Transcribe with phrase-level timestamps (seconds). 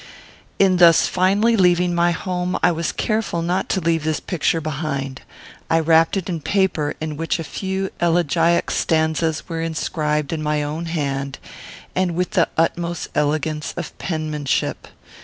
[0.57, 5.21] In thus finally leaving my home, I was careful not to leave this picture behind.
[5.69, 10.63] I wrapped it in paper in which a few elegiac stanzas were inscribed in my
[10.63, 11.37] own hand,
[11.95, 14.87] and with my utmost elegance of penmanship.